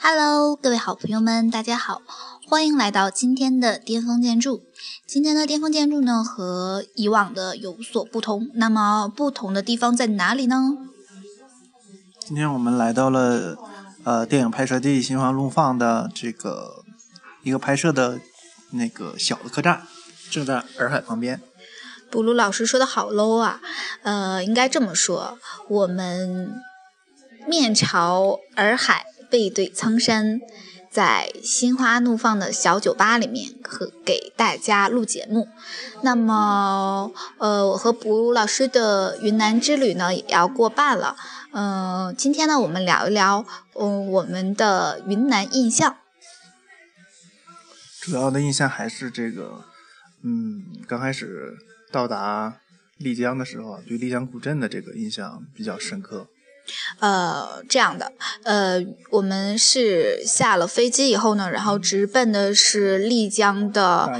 [0.00, 2.02] Hello，各位好朋友们，大家好，
[2.48, 4.62] 欢迎来到今天的巅峰建筑。
[5.06, 8.50] 今天的巅峰建筑呢，和以往的有所不同。
[8.54, 10.76] 那么不同的地方在哪里呢？
[12.18, 13.56] 今天我们来到了
[14.04, 16.84] 呃电影拍摄地新华路放的这个
[17.42, 18.20] 一个拍摄的
[18.72, 19.82] 那个小的客栈，
[20.30, 21.40] 正在洱海旁边。
[22.10, 23.60] 布鲁老师说的好 low 啊，
[24.02, 25.38] 呃，应该这么说，
[25.68, 26.62] 我们
[27.46, 29.06] 面朝洱海。
[29.30, 30.42] 背对苍山，
[30.90, 35.48] 在心花怒放的小酒吧里面和给大家录节目。
[36.02, 41.16] 那么，呃，我和卜老师的云南之旅呢也要过半了。
[41.52, 45.96] 嗯，今天呢，我们聊一聊，嗯，我们的云南印象。
[48.02, 49.64] 主要的印象还是这个，
[50.22, 51.56] 嗯，刚开始
[51.90, 52.58] 到达
[52.98, 56.28] 丽江的时候，对丽江古镇的这个印象比较深刻。
[57.00, 58.12] 呃，这样的，
[58.44, 58.80] 呃，
[59.10, 64.10] 我们是下了飞机以后呢，然后直奔的是丽江的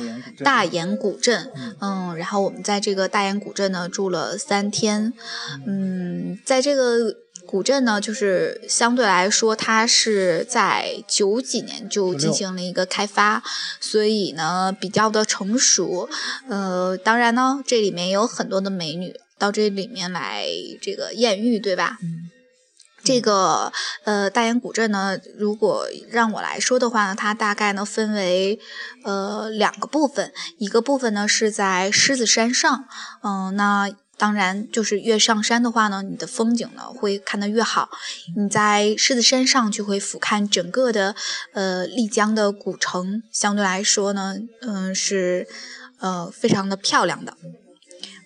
[0.45, 5.13] 大研古镇，嗯，然后我们在这个大研古镇呢住了三天，
[5.67, 13.43] 嗯，在这个古镇呢，就是相对来说，它是在九几年就进行了一个开发，
[13.81, 16.09] 所以呢比较的成熟，
[16.49, 20.47] 呃，当然呢，这里面有很多的美女到这里面来
[20.81, 21.99] 这个艳遇，对吧？
[22.03, 22.31] 嗯。
[23.05, 23.73] 这个
[24.05, 28.61] 呃大研古镇呢，如果让我来说的话呢，它大概呢分为
[29.05, 32.85] 呃两个部分，一个部分呢是在狮子山上，
[33.23, 37.91] 嗯，那当然就是越上山的话呢，你的风景呢会看得越好。
[38.37, 41.17] 你在狮子山上就会俯瞰整个的
[41.55, 45.49] 呃丽江的古城，相对来说呢，嗯是
[45.99, 47.37] 呃非常的漂亮的。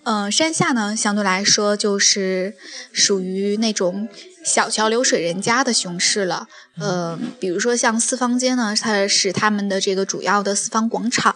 [0.03, 2.53] 嗯，山下呢相对来说就是
[2.93, 4.07] 属于那种。
[4.47, 6.47] 小桥流水人家的熊市了，
[6.79, 11.35] 呃，比如说像四方街呢，它是他们的这个主要的四方广场，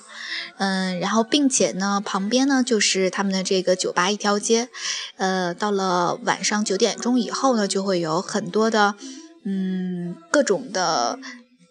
[0.57, 4.69] 嗯，然后并且呢，旁边呢就是他们的这个酒吧一条街，
[5.17, 8.95] 呃，到了晚上九点钟以后呢，就会有很多的，
[9.43, 11.19] 嗯，各种的，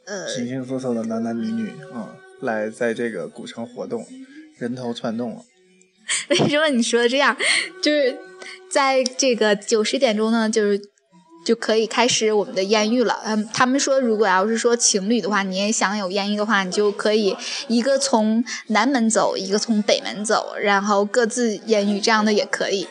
[0.04, 4.06] 呃，形形色色的男男女女啊，来在这个古城活动，
[4.58, 5.42] 人头攒动。
[6.28, 7.34] 为什么你说这样？
[7.82, 8.18] 就是
[8.70, 10.78] 在这个九十点钟呢，就是。
[11.44, 13.20] 就可以开始我们的艳遇了。
[13.24, 17.36] 嗯，他们说，如果要是说情侣的话，你也想有艳遇的话，你就可以
[17.68, 22.86] 一个从南门走，一个从北门走，然后各自艳遇，这样的也可以。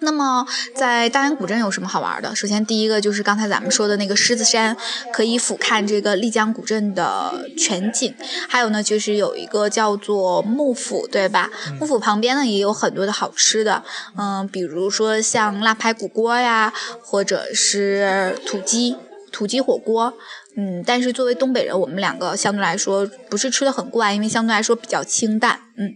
[0.00, 2.34] 那么，在大研古镇有什么好玩的？
[2.34, 4.76] 首先，第一个就是刚才咱们说的那个狮子山，
[5.12, 8.14] 可以俯瞰这个丽江古镇的全景。
[8.48, 11.50] 还有呢，就是有一个叫做幕府，对吧？
[11.80, 13.82] 幕府旁边呢也有很多的好吃的，
[14.16, 16.72] 嗯，比如说像腊排骨锅呀，
[17.02, 18.96] 或者是土鸡
[19.32, 20.14] 土鸡火锅，
[20.56, 20.82] 嗯。
[20.86, 25.92] 但是作为东北人，我们两个相对来说不是吃的很惯，因为相对来说比较清淡，嗯，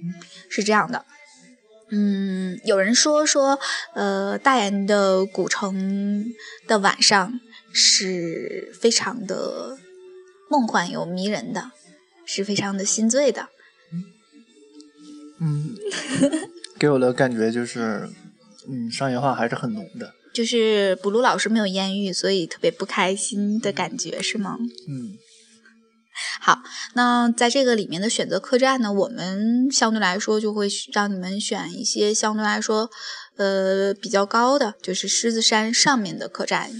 [0.48, 1.04] 是这样的。
[1.94, 3.58] 嗯，有人说说，
[3.94, 6.24] 呃，大研的古城
[6.66, 7.38] 的晚上
[7.70, 9.76] 是非常的
[10.48, 11.70] 梦幻又迷人的，
[12.24, 13.50] 是非常的心醉的。
[15.38, 15.74] 嗯，
[16.78, 18.08] 给我的感觉就是，
[18.66, 20.14] 嗯，商业化还是很浓的。
[20.32, 24.56] 就是卜鲁老师没有艳遇，所以特别不开心的感觉，是吗？
[24.88, 25.18] 嗯。
[26.40, 26.62] 好，
[26.94, 32.90] 那在这个里面的选择客栈呢，我们相对来说就会让你们选一些相对来说，
[33.36, 36.70] 呃，比较高的，就是狮子山上面的客栈。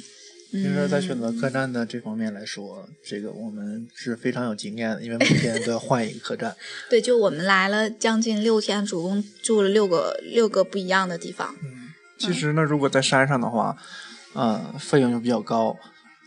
[0.51, 6.55] 其实，在选择客栈的这方面来说，这个我们是非常有经验的，因为每天都要换一个客栈。
[6.91, 11.55] 对，就我们来了将近六天，总共住了六个六个不一样的地方。
[11.63, 13.75] 嗯，其实呢，如果在山上的话，
[14.35, 15.75] 嗯，费用就比较高。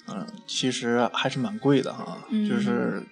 [0.07, 2.17] 嗯，其实还是蛮贵的哈，
[2.47, 3.03] 就是，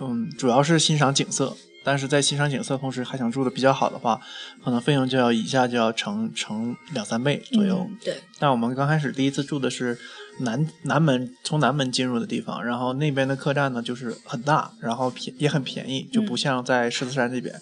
[0.00, 4.20] 嗯，主要是欣赏景色，但是在欣赏景色同时还想住的比较好的话，
[4.64, 7.88] 可能费用就要一下就要乘乘两三倍左右。
[8.02, 8.22] 对。
[8.38, 9.98] 但我们刚开始第一次住的是
[10.40, 17.54] 南南门，从南门进入的地方，然后那边的客栈呢就是很大，然后便也很便宜，就不像在狮子山这边，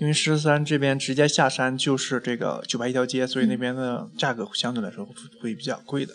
[0.00, 5.08] 因为狮子山这边直接下山就是这个酒吧一条街，所以那边的价格相对来说
[5.40, 6.12] 会比较贵的。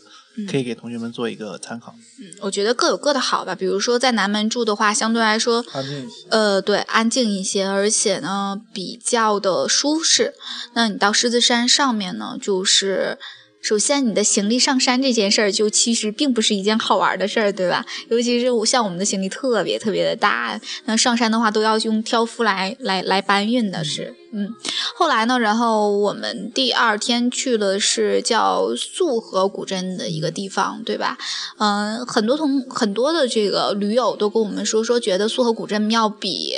[0.49, 1.93] 可以给同学们做一个参考。
[2.19, 3.53] 嗯，我觉得各有各的好吧。
[3.53, 6.27] 比如说在南门住的话，相对来说，安静一些。
[6.29, 10.33] 呃，对，安静一些，而且呢比较的舒适。
[10.73, 13.17] 那你到狮子山上面呢，就是
[13.63, 17.85] 首先，你的行李上山这件事儿，就其实并不是一件好玩的事儿，对吧？
[18.09, 24.13] 尤其是像我们的行李特别特别的大，那上山的话都要用挑夫来来来搬运的，是。
[24.33, 24.49] 嗯，
[24.95, 31.17] 后来呢，然后我们第二天去了是叫束河古镇的一个地方，对吧？
[31.57, 36.55] 嗯，很多同很多的这个驴友都跟我们说，说觉得束河古镇要比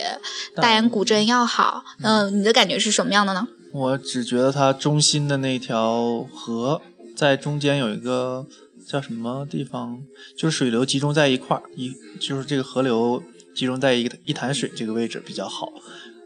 [0.55, 1.83] 大研古镇要好。
[2.01, 3.47] 嗯，你的感觉是什么样的呢？
[3.73, 6.81] 我只觉得它中心的那条河
[7.15, 8.45] 在中间有一个
[8.85, 10.03] 叫什么地方，
[10.35, 13.23] 就是水流集中在一块儿，一就是这个河流
[13.55, 15.71] 集中在一一潭水这个位置比较好。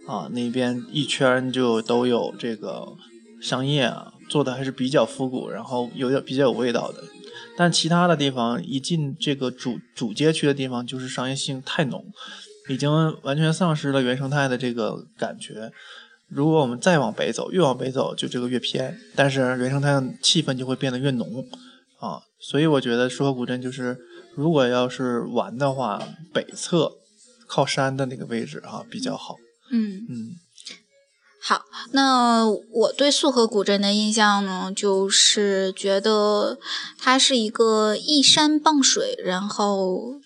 [0.08, 2.96] 啊，那边一圈就都有这个
[3.40, 7.04] 商业啊，做的还是比较复古，然后有点比较有味道的。
[7.56, 12.04] 但其他的地方一进这个主主街区的地方，就是商业性太浓，
[12.70, 12.90] 已经
[13.22, 15.72] 完全丧失了原生态的这个感觉。
[16.30, 21.46] 如果我们再往北走，越往北走就这个越偏，但是原生态的气氛就会变得越浓
[22.00, 22.22] 啊。
[22.40, 23.98] 所以我觉得束河古镇就是，
[24.36, 26.92] 如果要是玩的话，北侧
[27.48, 29.36] 靠山的那个位置啊比较好。
[29.72, 30.36] 嗯嗯，
[31.42, 36.60] 好，那我对束河古镇的印象呢，就是觉得
[36.98, 40.20] 它是一个依山傍水，然后。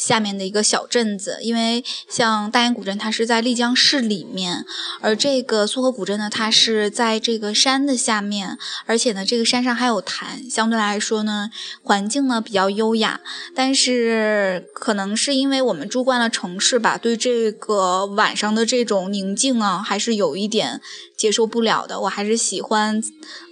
[0.00, 4.64] 下面的一个小镇子，因为像大研古镇，它是在丽江市里面，
[5.02, 8.56] 而这个束河古镇呢，它是在这个山的下面，
[8.86, 11.50] 而且呢，这个山上还有潭，相对来说呢，
[11.82, 13.20] 环境呢比较优雅。
[13.54, 20.80] 但是可能是因为我们住惯了城市吧，对这个晚上的这种宁静啊，还是有一点
[21.14, 22.00] 接受不了的。
[22.00, 23.02] 我还是喜欢，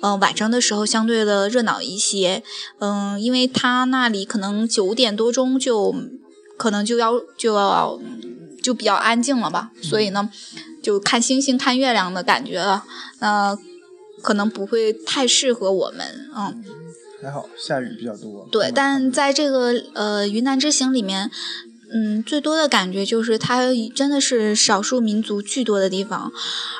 [0.01, 2.43] 嗯，晚上的时候相对的热闹一些，
[2.79, 5.95] 嗯，因为它那里可能九点多钟就。
[6.59, 7.99] 可能就要就要
[8.63, 10.29] 就比较安静了吧，所以呢，
[10.83, 12.85] 就看星星看月亮的感觉了，
[13.21, 13.57] 那
[14.21, 16.63] 可能不会太适合我们，嗯。
[17.21, 18.49] 还好下雨比较多。
[18.53, 21.29] 对，但在这个呃云南之行里面，
[21.93, 23.63] 嗯，最多的感觉就是它
[23.93, 26.31] 真的是少数民族巨多的地方，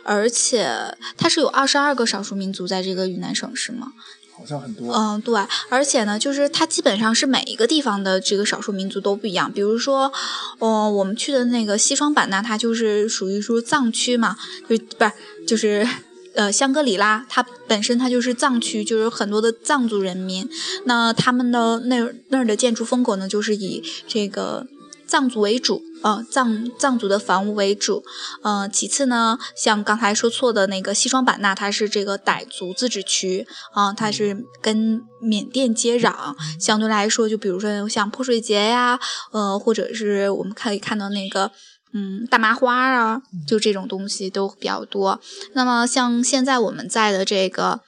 [0.05, 3.93] 而且它是有二十二个少数民族在这个云南省市嘛。
[4.39, 4.93] 好像很多。
[4.95, 5.35] 嗯，对，
[5.69, 9.51] 而且呢，就是它基本上是每一个地方的这个少数民族都不一样。
[9.53, 10.13] 比如说，
[10.61, 14.37] 哦，我们去的那个西双版纳，它就是属于说藏区嘛，
[14.69, 15.13] 就不是
[15.47, 15.87] 就是
[16.35, 20.49] 呃香格里拉，它本身它就是藏区，就是很多的藏族人民。
[20.85, 24.67] 那他们的那那儿的建筑风格呢，就是以这个。
[25.09, 28.05] 藏族为主，呃，藏藏族的房屋为主，
[28.43, 39.01] 呃，其次呢，像刚才说错的那个西双版纳，它是这个傣族自治区，啊，它是跟缅甸接壤，相对来说，就比如说像泼水节呀，
[39.33, 41.51] 呃，或者是我们可以看到那个，
[41.95, 45.19] 嗯，大麻花啊，就这种东西都比较多。
[45.55, 47.81] 那么像现在我们在的这个。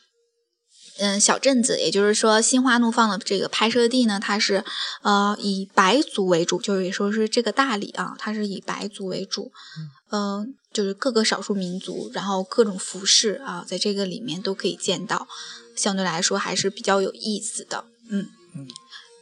[1.00, 4.62] 嗯，小镇子，也就是说，心花怒放的这个拍摄地呢，它是
[5.02, 9.50] 呃以白族为主，就是也说是这个大理啊，它是以白族为主，
[10.11, 15.26] 嗯，就是各个少数民族，然后各种服饰啊，在这个里面都可以见到，
[15.75, 18.29] 相对来说还是比较有意思的，嗯。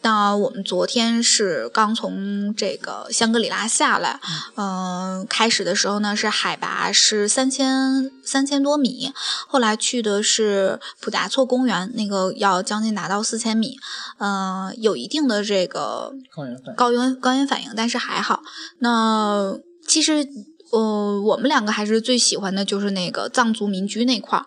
[0.00, 4.20] 那我们昨天是刚从这个香格里拉下来，
[4.54, 9.12] 嗯，开始的时候呢是海拔是三千三千多米，
[9.48, 13.76] 后来去的是普达措公园，那个要将近达到四千米，
[14.18, 18.40] 嗯，有一定的这个高原反高原高原反应，但是还好。
[18.78, 20.26] 那其实，
[20.70, 24.46] 呃，我们两个还是最喜欢的就是那个藏族民居那块儿，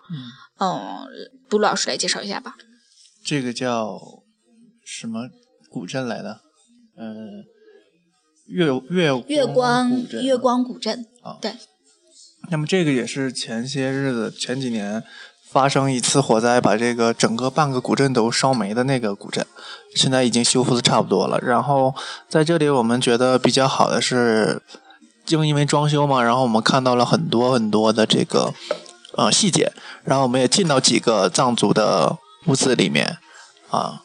[0.58, 1.06] 嗯，
[1.50, 2.56] 杜老师来介绍一下吧。
[3.22, 4.00] 这个叫
[4.82, 5.28] 什么？
[5.72, 6.40] 古镇来的，
[6.98, 7.44] 嗯，
[8.46, 9.90] 月月月光
[10.22, 11.54] 月光古镇啊，对。
[12.50, 15.02] 那么这个也是前些日子前几年
[15.48, 19.46] 发生一次火灾，把这个整个半个古镇都烧没的那个古镇，
[19.94, 21.38] 现在已经修复的差不多了。
[21.40, 21.94] 然后
[22.28, 24.60] 在这里我们觉得比较好的是，
[25.24, 28.52] 就因为装修嘛，然后我们看到了很多很多的这个
[29.16, 29.72] 呃细节，
[30.04, 33.18] 然后我们也进到几个藏族的屋子里面
[33.70, 34.02] 啊。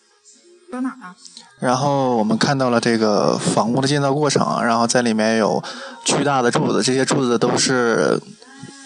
[0.71, 1.15] 搁哪呢？
[1.59, 5.63] 然后我们看到了这个房屋的建造过程，然后在里面有
[6.05, 8.21] 巨大的柱子，这些柱子都是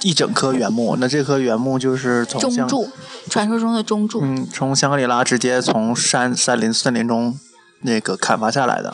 [0.03, 0.95] 一整棵原木。
[0.97, 2.89] 那这棵原木就是从中柱，
[3.29, 4.21] 传说中的中柱。
[4.21, 7.37] 嗯，从香格里拉直接从山山林森林中
[7.81, 8.93] 那个砍伐下来的，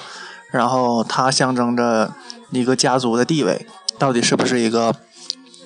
[0.52, 2.12] 然后它象征着
[2.50, 3.68] 一个家族的地位，
[4.00, 4.96] 到底是不是一个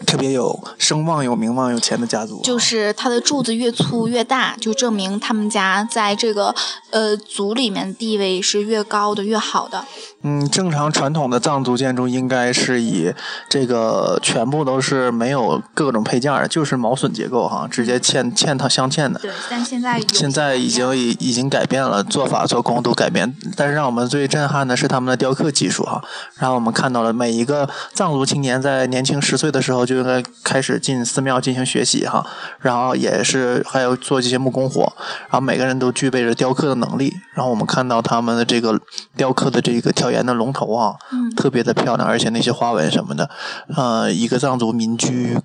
[0.05, 2.41] 特别有声望、有名望、有钱的家族。
[2.43, 6.53] 就是他的柱子越粗越大，就证明他们家在这个
[6.89, 9.85] 呃族里面地位是越高的、越好的。
[10.23, 13.11] 嗯，正常传统的藏族建筑应该是以
[13.49, 19.19] 这个全部都是没有各种配件的，就是毛榫结构哈，直接嵌嵌套镶嵌的。
[19.19, 25.99] 对，但现在现在已经已已经改变了做法做工都改变，但是让我们最震撼的是他们的雕刻技术哈，
[26.37, 32.23] 让我们看到了每一个藏族青年在年轻十岁的时候就应该开始进寺庙进行学习哈，
[32.59, 38.79] 然后也是还有做这些木工活，然后每个人都具备着雕刻的能力，然后我们看到他们的这个
[39.17, 40.11] 雕刻的这个挑。
[40.11, 40.95] 檐的龙头啊，
[41.37, 43.29] 特别的漂亮，而且那些花纹什么的，
[43.77, 45.39] 呃，一个藏族民居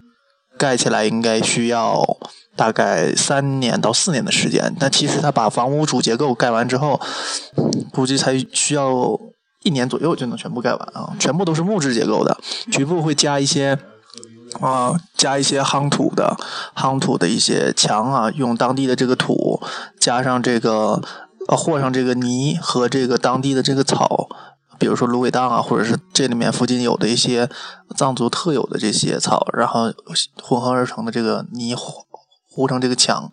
[0.59, 2.03] 盖起来应该需要
[2.57, 7.00] 大概三年到四年的时间，但其实他把房屋主结构盖完之后，
[7.93, 9.17] 估计才需要
[9.62, 12.37] 一年左右就能全部盖完啊，全部都是木质结构的，
[12.73, 13.79] 局部会加一些
[14.61, 16.37] 啊，加一些夯土的
[16.75, 19.61] 夯土的一些墙啊，用当地的这个土
[19.99, 21.03] 加上这个
[21.49, 24.29] 呃和上这个泥和这个当地的这个草。
[24.79, 27.49] 比如说芦苇荡啊，或者是这里面附近有的一些
[27.97, 29.91] 藏族特有的这些草，然后
[30.43, 32.03] 混合而成的这个泥糊
[32.51, 33.33] 糊成这个墙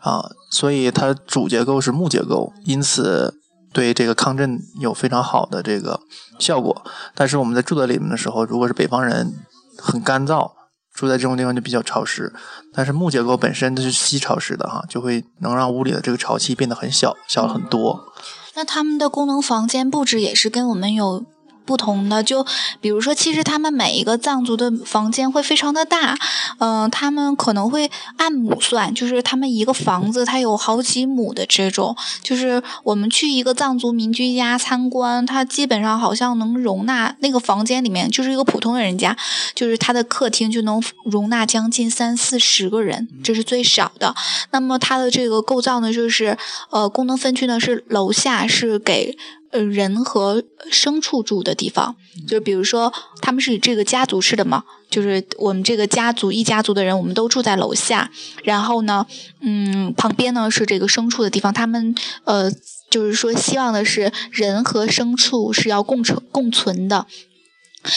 [0.00, 3.40] 啊，所以它主结构是木结构，因此
[3.72, 6.00] 对这个抗震有非常好的这个
[6.38, 6.84] 效果。
[7.14, 9.32] 但是我们在住在里面的时候，如果是北方人，
[9.78, 10.52] 很干燥，
[10.92, 12.32] 住在这种地方就比较潮湿。
[12.72, 18.12] 但是木结构本身它是吸潮湿的哈，就会能让屋里的这个潮气变得很小，小很多。
[18.54, 21.24] 那他们的功能房间布置也是跟我们有。
[21.66, 22.46] 不同的，就
[22.80, 26.16] 比如说，其实他们每一个藏族的房间会非常的大，
[26.58, 39.16] 嗯，他们可能会按亩算，就是他们一个房子它有好几亩的这种，就是我们去一个藏族民居家参观，它基本上好像能容纳那个房间里面就是一个普通的人家，
[39.54, 44.14] 就是他的客厅就能容纳将近三四十个人，这是最少的。
[44.52, 46.38] 那么它的这个构造呢，就是
[46.70, 49.18] 呃功能分区呢是楼下是给。
[49.56, 51.96] 呃，人和牲畜住的地方，
[52.28, 58.10] 就比如说，他们是以这个家族式的嘛，就是我们这个家族一家族的人，我们都住在楼下。
[58.44, 59.06] 然后呢，
[59.40, 61.94] 嗯，旁边呢是这个牲畜的地方，他们
[62.24, 62.52] 呃，
[62.90, 67.06] 就是说希望的是人和牲畜是要共存共存的。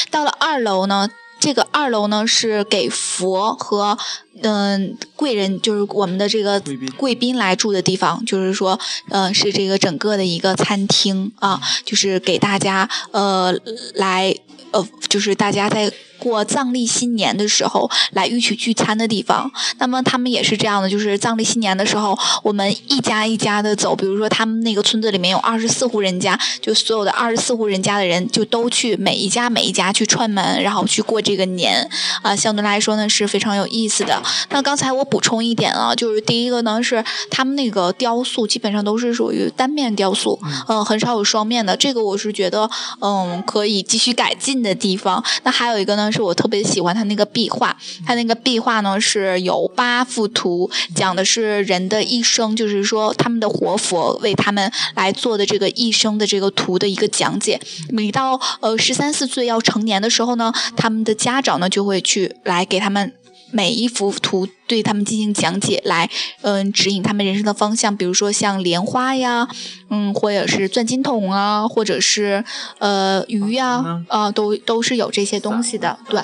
[0.10, 1.10] 到了二楼呢。
[1.39, 3.98] 这个二楼呢是给佛和
[4.41, 6.62] 嗯贵人，就是我们的这个
[6.98, 8.79] 贵宾来住的地方，就是说，
[9.10, 13.58] 呃，是这个整个的一个餐厅啊，就是给大家呃
[13.93, 14.36] 来
[14.72, 15.91] 呃，就是大家在。
[16.20, 31.90] 过藏历新年的时候来一起聚餐的地方，那么他们也是这样的，就是藏历新年的时候，我们一家一家的走，比如说他们那个村子里面有二十四户人家，就所有的二十四户人家的人就都去每一家每一家去串门，然后去过这个年，
[32.22, 34.22] 啊，相对来说呢是非常有意思的。
[34.50, 45.24] 那刚才我补充一点啊，就是第一个呢是他们那个雕塑基本上都是属于单面雕塑，嗯，很少有双面的，这个我是觉得嗯可以继续改进的地方。
[45.44, 46.09] 那还有一个呢。
[46.12, 47.75] 是我特别喜欢他那个壁画，
[48.06, 57.60] 他那个壁画呢是有八幅图，讲的是人的一生，就是说他们的活佛为他们来做的这个一生的这个图的一个讲解。
[57.89, 63.13] 每到呃十三四岁要成年的时候呢，他们的家长呢就会去来给他们。
[63.51, 66.10] 每一幅图对他们进行讲解，来，
[66.41, 67.96] 嗯，指引他们人生的方向。
[67.96, 69.48] 比如说像莲花呀，
[69.89, 72.44] 嗯，或者是钻金桶啊，或者是
[72.77, 75.98] 呃鱼呀，啊，都都是有这些东西的。
[76.10, 76.22] 对，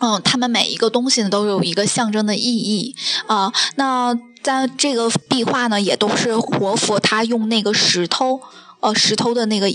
[0.00, 2.94] 嗯，他们每一个东西呢都有一个象征的意义
[3.26, 3.52] 啊。
[3.76, 8.40] 那在这个壁画呢，也都是活佛他用那个石头。
[8.86, 9.66] 呃，石头的那个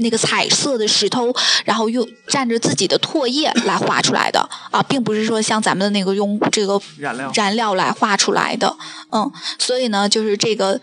[0.00, 1.32] 那个彩色的石头，
[1.64, 4.40] 然后用蘸着自己的唾液来画出来的。
[4.72, 7.68] 啊，并不是说像咱们的那个用这个燃料。
[7.78, 8.76] 来画出来的，
[9.12, 10.80] 嗯，所以呢，就是这个，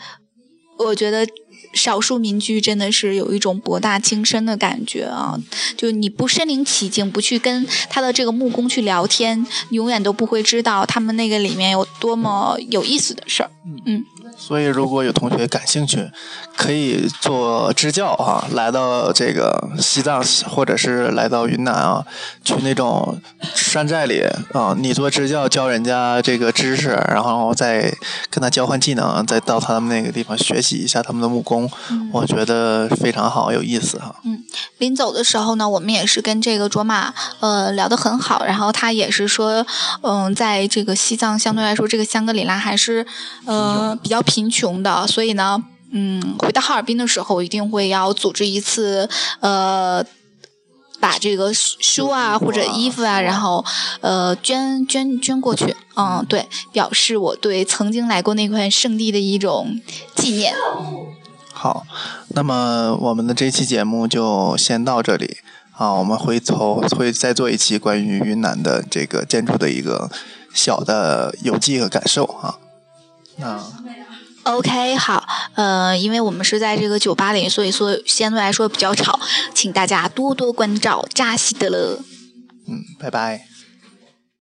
[0.78, 1.28] 我觉得
[1.74, 5.36] 少数民居真的是有一种博大精深的感觉啊，
[5.76, 13.50] 就你不身临其境，不去跟他的这个木工去聊天，永远都不会知道他们那个里面有多么有意思的事儿，
[13.86, 14.06] 嗯。
[14.38, 16.12] 所以，如果有同学感兴趣，
[16.58, 22.06] 可以做支教啊，来到这个西藏，或者是来到云南啊，
[22.44, 23.20] 去那种
[23.56, 27.94] 山寨里啊，你做支教教人家这个知识，然后再
[28.30, 31.72] 跟他交换技能，再到他们那个地方学习一下他们的木工，
[32.12, 34.16] 我觉得非常好，有意思哈。
[34.26, 34.44] 嗯，
[34.80, 39.66] 临走的时候呢，我们也是跟这个卓玛呃聊得很好，然后他也是说，
[40.02, 43.08] 嗯，在这个西藏相对来说，这个香格里拉还是
[43.46, 44.22] 呃比较。
[44.26, 50.06] 贫穷的，所以呢，嗯，回到哈尔滨的时候，一定会要组织一次，呃。
[50.98, 53.64] 把这个书啊或者衣服啊，然后
[54.02, 55.76] 呃捐捐捐过去。
[55.96, 59.80] 嗯，对，表示我对曾经来过那块圣地的一种
[60.16, 60.56] 纪念。
[61.54, 61.86] 好，
[62.30, 65.38] 那么我们的这期节目就先到这里
[65.74, 70.10] 啊，我们回头会再做一期关于云南的这个建筑的一个
[70.56, 72.56] 小的游记和感受啊。
[73.36, 73.58] 那
[74.46, 79.20] OK，好，呃，因为我们是在这个酒吧里，所以说相对来说比较吵，
[79.54, 82.00] 请大家多多关照，扎西德勒。
[82.68, 83.48] 嗯，拜拜。